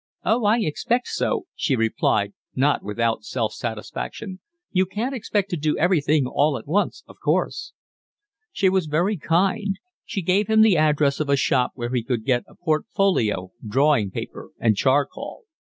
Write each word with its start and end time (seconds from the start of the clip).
"Oh, 0.25 0.45
I 0.45 0.57
expect 0.61 1.09
so," 1.09 1.45
she 1.55 1.75
replied, 1.75 2.33
not 2.55 2.81
without 2.81 3.23
self 3.23 3.53
satisfaction. 3.53 4.39
"You 4.71 4.87
can't 4.87 5.13
expect 5.13 5.51
to 5.51 5.57
do 5.57 5.77
everything 5.77 6.25
all 6.25 6.57
at 6.57 6.65
once, 6.67 7.03
of 7.07 7.17
course." 7.23 7.73
She 8.51 8.67
was 8.67 8.87
very 8.87 9.15
kind. 9.17 9.77
She 10.03 10.23
gave 10.23 10.47
him 10.47 10.61
the 10.61 10.75
address 10.75 11.19
of 11.19 11.29
a 11.29 11.35
shop 11.37 11.73
where 11.75 11.93
he 11.93 12.01
could 12.01 12.25
get 12.25 12.43
a 12.47 12.55
portfolio, 12.55 13.51
drawing 13.63 14.09
paper, 14.09 14.49
and 14.57 14.75
charcoal. 14.75 15.43